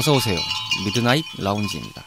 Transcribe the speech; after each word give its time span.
어서 0.00 0.14
오세요. 0.14 0.38
미드나잇 0.86 1.22
라운지입니다. 1.36 2.02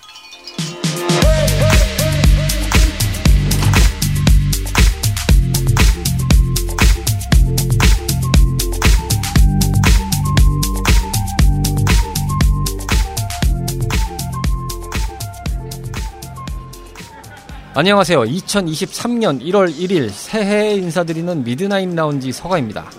안녕하세요. 17.75 18.21
2023년 18.21 19.39
1월 19.43 19.71
1일 19.71 20.09
새해 20.09 20.73
인사드리는 20.73 21.43
미드나잇 21.43 21.93
라운지 21.93 22.31
서가입니다. 22.31 22.89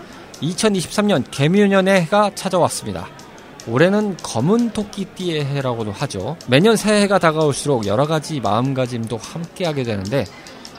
2023년 0.40 1.24
계묘년의 1.32 2.02
해가 2.02 2.30
찾아왔습니다. 2.36 3.23
올해는 3.66 4.16
검은 4.22 4.70
토끼띠의 4.70 5.44
해라고도 5.44 5.92
하죠. 5.92 6.36
매년 6.48 6.76
새해가 6.76 7.18
다가올수록 7.18 7.86
여러 7.86 8.06
가지 8.06 8.40
마음가짐도 8.40 9.16
함께하게 9.16 9.84
되는데 9.84 10.24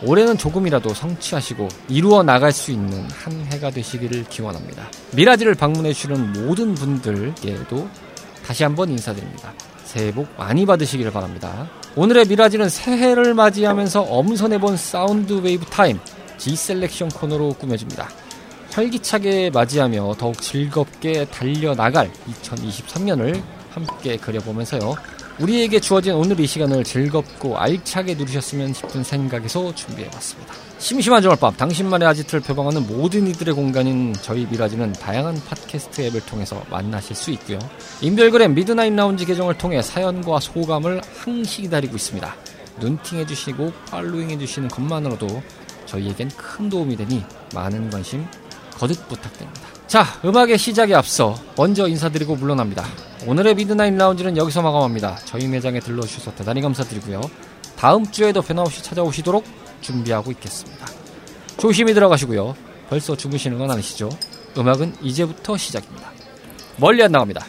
올해는 0.04 0.38
조금이라도 0.38 0.94
성취하시고 0.94 1.68
이루어 1.90 2.22
나갈 2.22 2.52
수 2.52 2.72
있는 2.72 3.08
한 3.10 3.34
해가 3.52 3.72
되시기를 3.72 4.26
기원합니다. 4.26 4.90
미라지를 5.14 5.56
방문해 5.56 5.94
주시는 5.94 6.34
모든 6.34 6.76
분들께도 6.76 7.88
다시 8.46 8.64
한번 8.64 8.90
인사드립니다. 8.90 9.54
새해 9.84 10.14
복 10.14 10.28
많이 10.38 10.66
받으시기를 10.66 11.12
바랍니다. 11.12 11.70
오늘의 11.96 12.26
미라지는 12.26 12.70
새해를 12.70 13.34
맞이하면서 13.34 14.02
엄선해본 14.02 14.78
sound 14.78 15.34
wave 15.34 15.66
time 15.66 16.00
G 16.38 16.56
selection 16.56 17.10
코너로 17.10 17.54
꾸며집니다. 17.54 18.10
활기차게 18.76 19.52
맞이하며 19.52 20.16
더욱 20.20 20.42
즐겁게 20.42 21.24
달려나갈 21.26 22.12
2023년을 22.44 23.42
함께 23.70 24.18
그려보면서요. 24.18 24.96
우리에게 25.40 25.80
주어진 25.80 26.14
오늘 26.14 26.40
이 26.42 26.46
시간을 26.46 26.84
즐겁고 26.84 27.58
알차게 27.58 28.16
누리셨으면 28.16 28.74
싶은 28.74 29.04
생각에서 29.04 29.74
준비해봤습니다. 29.76 30.54
심심한 30.78 31.22
주말밤 31.22 31.56
당신만의 31.56 32.06
아지트를 32.10 32.42
표방하는 32.42 32.86
모든 32.86 33.28
이들의 33.28 33.54
공간인 33.54 34.14
저희 34.22 34.46
미라지는 34.46 34.92
다양한 34.94 35.42
팟캐스트 35.46 36.02
앱을 36.02 36.26
통해서 36.26 36.62
만나실 36.70 37.16
수 37.16 37.32
있고요. 37.32 37.60
인별그램 38.02 38.56
미드나잇 38.56 38.94
라운지 38.94 39.26
계정을 39.26 39.58
통해 39.58 39.82
사연과 39.82 40.42
소감을 40.42 41.02
항시 41.18 41.64
기다리고 41.64 41.96
있습니다. 41.96 42.36
눈팅해주시고 42.82 43.72
following해주시는 43.90 44.68
것만으로도 44.68 45.42
저희에겐 45.86 46.30
큰 46.36 46.70
도움이 46.70 46.98
되니 46.98 47.24
많은 47.54 47.90
관심 47.90 48.26
거듭 48.78 49.08
부탁드립니다. 49.08 49.62
자, 49.88 50.06
음악의 50.26 50.58
시작에 50.58 50.94
앞서 50.94 51.40
먼저 51.56 51.88
인사드리고 51.88 52.36
물러납니다. 52.36 52.86
오늘의 53.28 53.56
미드나잇 53.56 53.94
라운지는 53.96 54.38
여기서 54.38 54.62
마감합니다. 54.62 55.18
저희 55.26 55.48
매장에 55.48 55.80
들러주셔서 55.80 56.36
대단히 56.36 56.62
감사드리고요. 56.62 57.22
다음 57.78 58.10
주에도 58.10 58.42
변함없이 58.42 58.84
찾아오시도록 58.84 59.44
준비하고 59.82 60.32
있겠습니다. 60.32 60.88
조심히 61.58 61.94
들어가시고요. 61.94 62.56
벌써 62.90 63.16
주무시는 63.16 63.58
건 63.58 63.72
아니시죠? 63.72 64.10
음악은 64.58 64.96
이제부터 65.02 65.58
시작입니다. 65.58 66.12
멀리 66.78 67.04
안 67.04 67.12
나갑니다. 67.12 67.46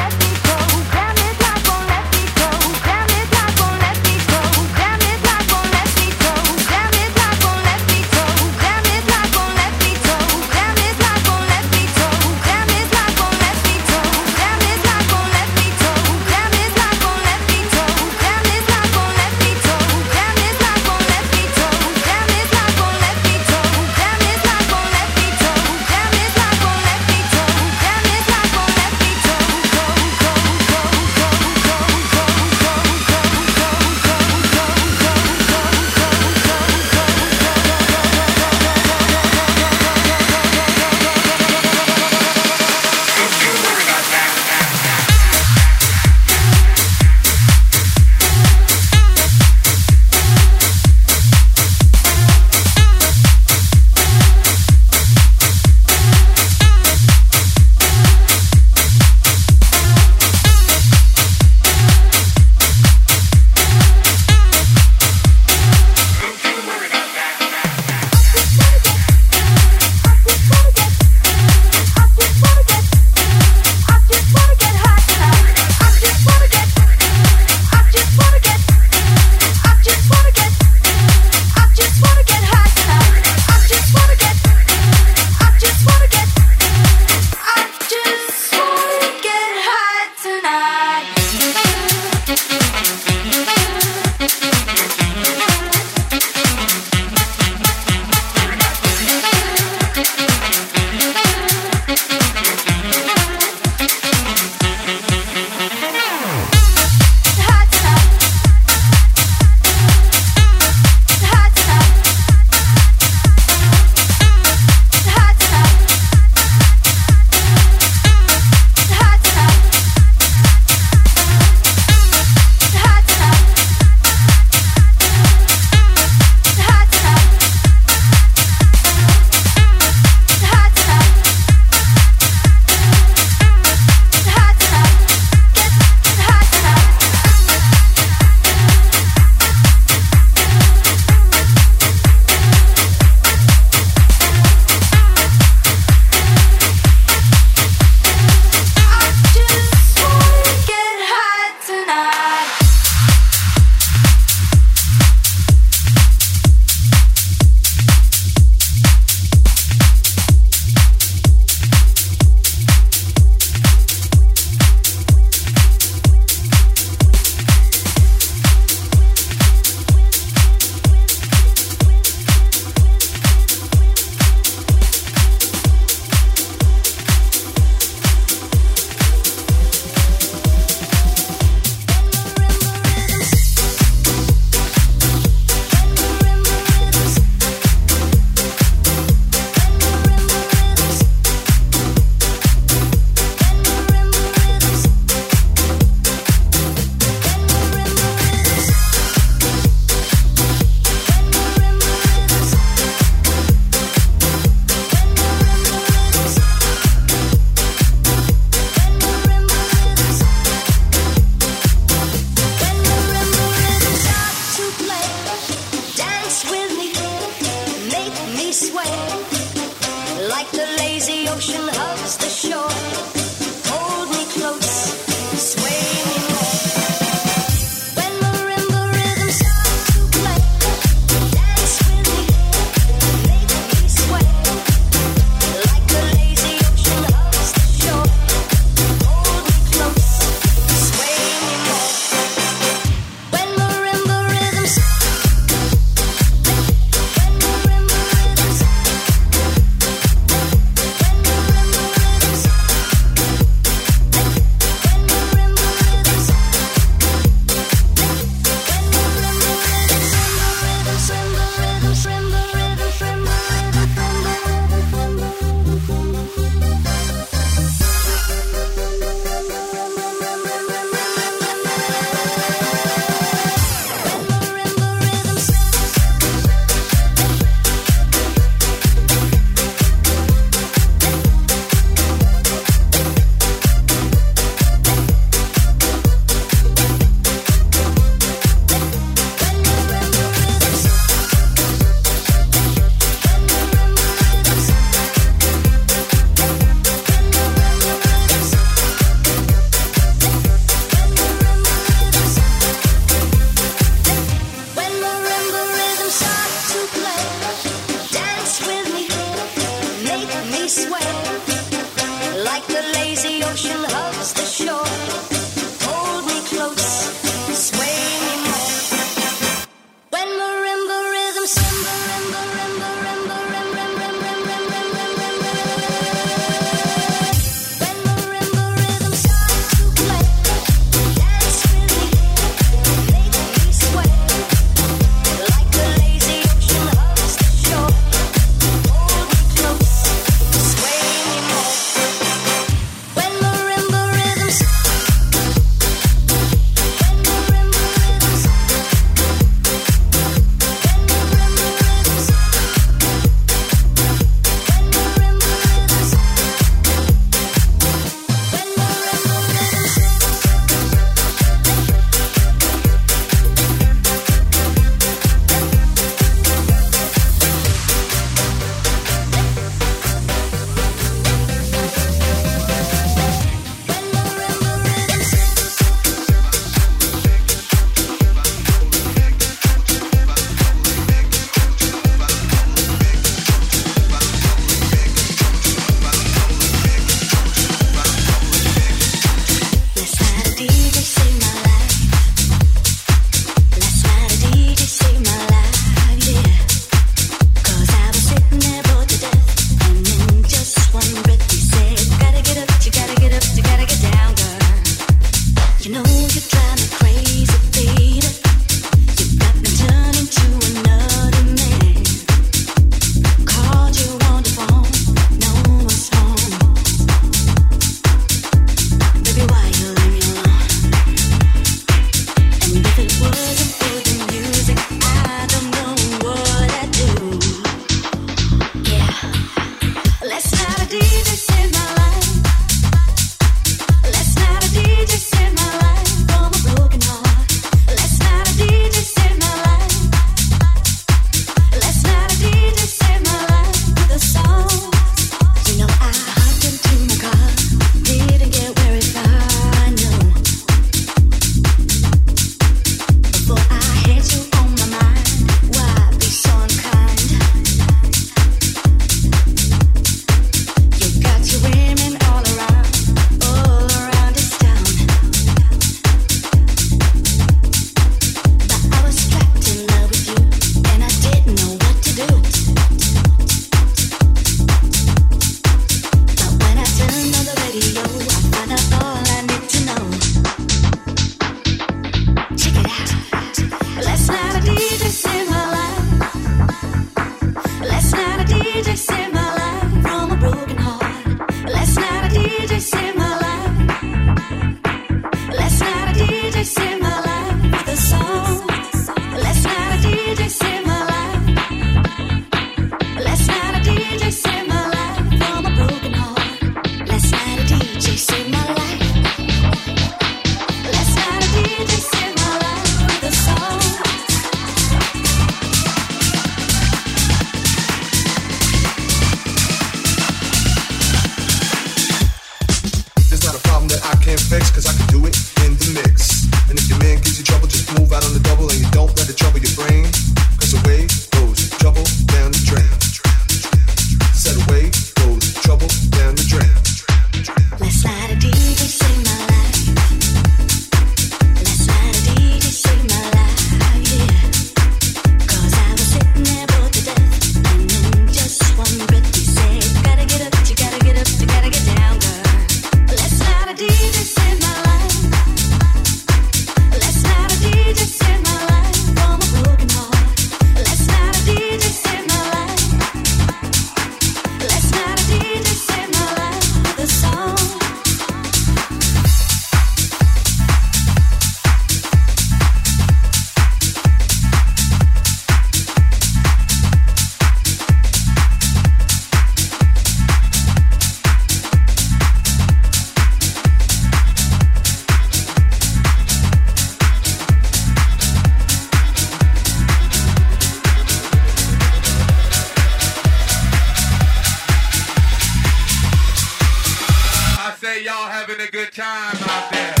having 598.41 598.59
a 598.59 598.71
good 598.71 598.91
time 598.91 599.37
out 599.49 599.71
there. 599.71 600.00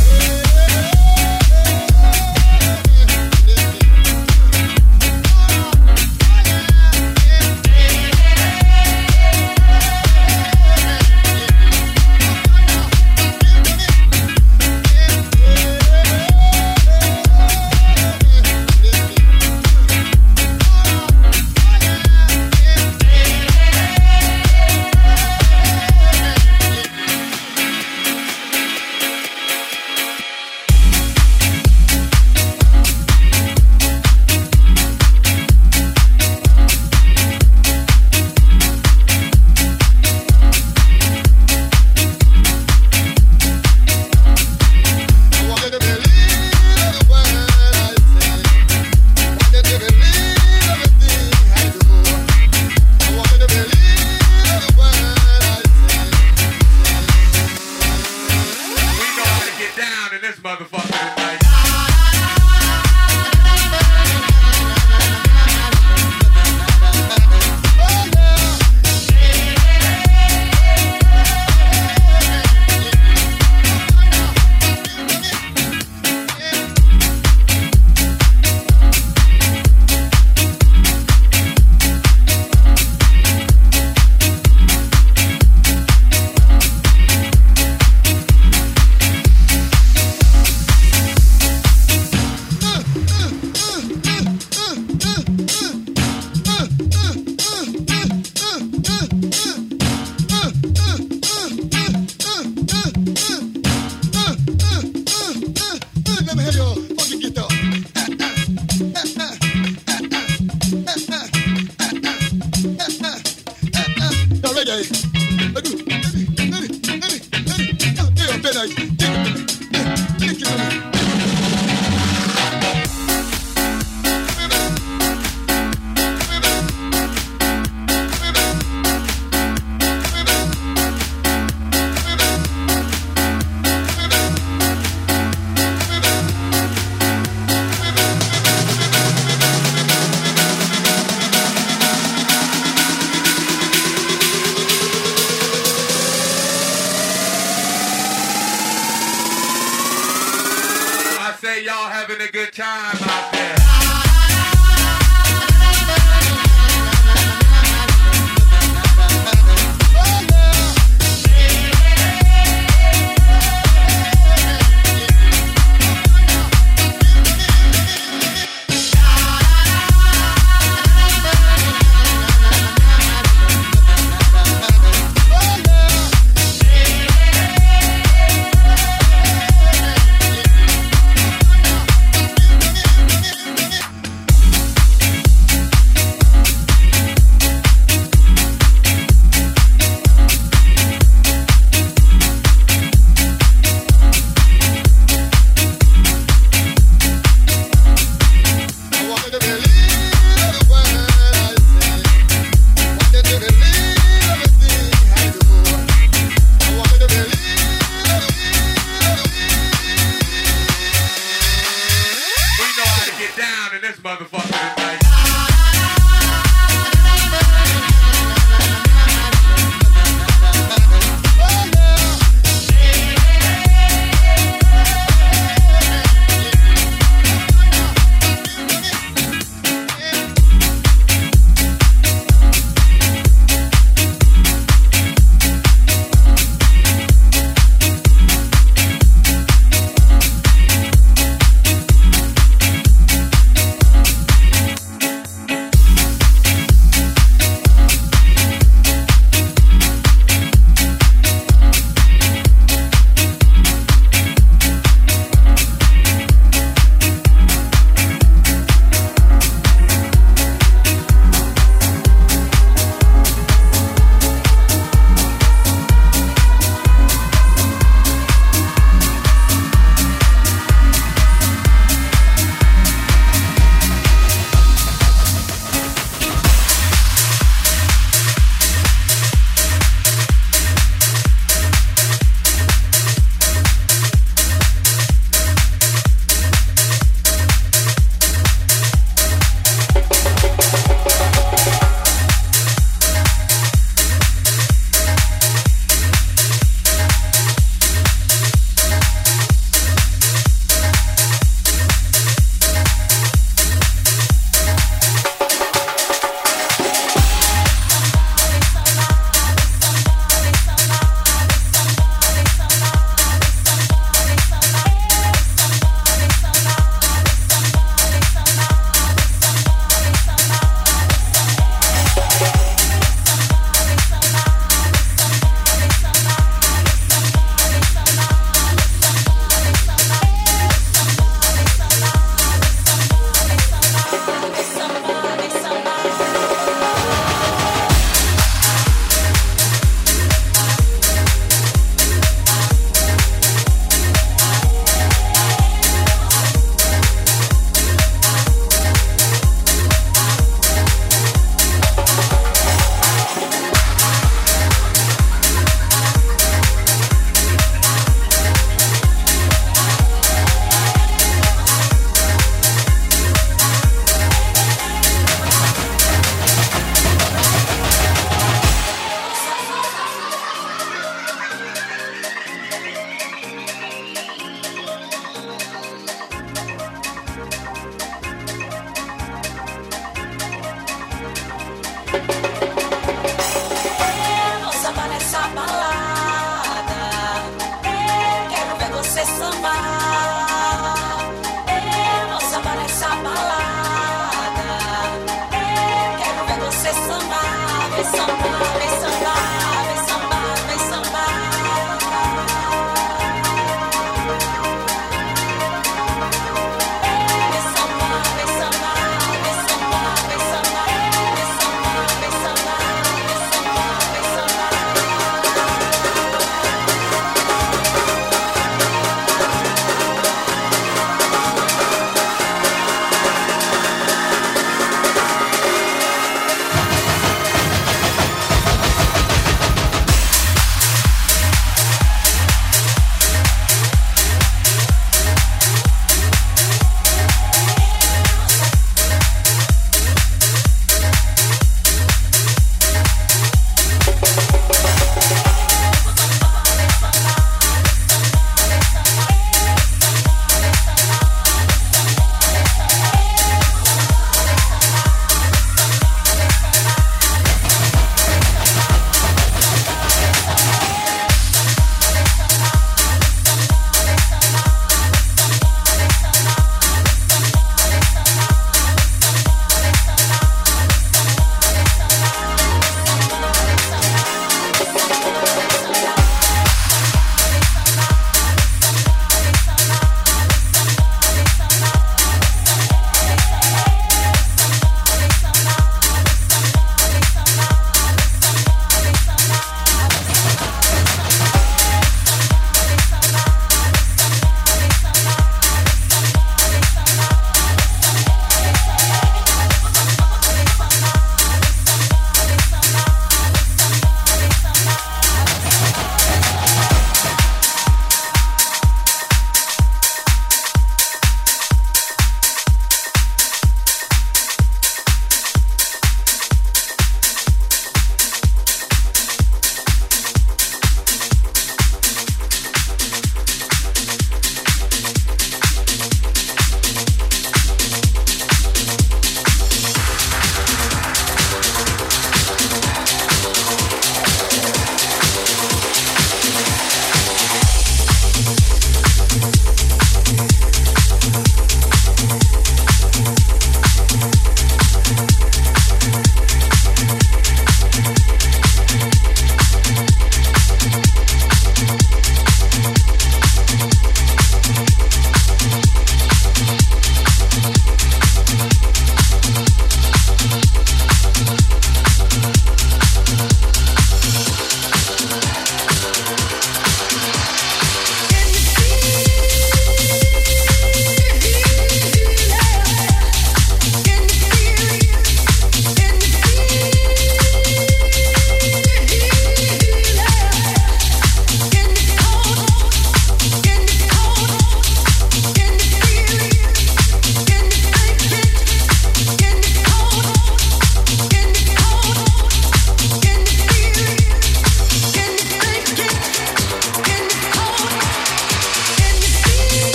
down 59.75 60.15
in 60.15 60.21
this 60.21 60.37
motherfucker. 60.37 60.90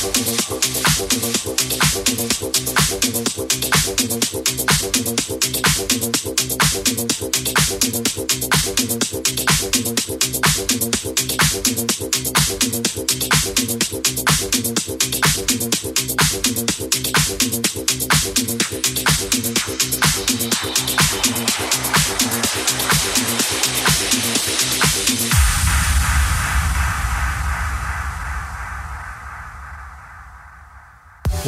Thank 0.00 0.18
you. 5.08 5.17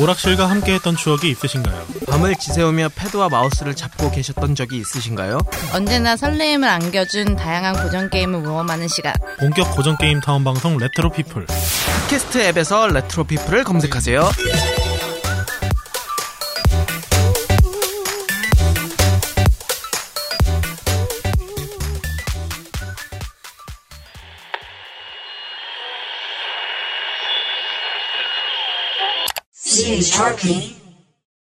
오락실과 0.01 0.49
함께했던 0.49 0.97
추억이 0.97 1.29
있으신가요? 1.31 1.85
밤을 2.09 2.35
지새우며 2.37 2.89
패드와 2.95 3.29
마우스를 3.29 3.77
잡고 3.77 4.11
계셨던 4.11 4.55
적이 4.55 4.79
있으신가요? 4.79 5.39
언제나 5.75 6.17
설레임을 6.17 6.67
안겨준 6.67 7.37
다양한 7.37 7.83
고전 7.83 8.09
게임을 8.09 8.41
모험하는 8.41 8.89
시간. 8.89 9.13
본격 9.39 9.71
고전 9.77 9.99
게임 9.99 10.21
타운 10.21 10.43
방송 10.43 10.79
레트로 10.79 11.13
피플. 11.13 11.47
팟캐스트 11.47 12.39
앱에서 12.39 12.89
레트로 12.89 13.25
피플을 13.25 13.65
검색하세요. 13.65 14.31
James 30.01 30.17
Tarpley. 30.17 30.80